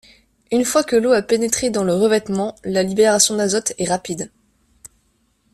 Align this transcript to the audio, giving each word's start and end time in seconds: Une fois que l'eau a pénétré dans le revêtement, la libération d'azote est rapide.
Une 0.51 0.65
fois 0.65 0.83
que 0.83 0.95
l'eau 0.95 1.11
a 1.11 1.21
pénétré 1.21 1.69
dans 1.69 1.83
le 1.83 1.93
revêtement, 1.93 2.55
la 2.63 2.81
libération 2.81 3.37
d'azote 3.37 3.73
est 3.77 3.87
rapide. 3.87 4.31